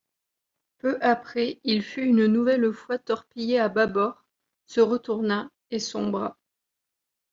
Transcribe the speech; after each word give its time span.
Peu 0.79 0.97
après, 1.01 1.59
il 1.63 1.83
fut 1.83 2.01
une 2.03 2.25
nouvelle 2.25 2.73
fois 2.73 2.97
torpillé 2.97 3.59
à 3.59 3.69
bâbord, 3.69 4.25
se 4.65 4.81
retourna 4.81 5.51
et 5.69 5.77
sombra. 5.77 6.39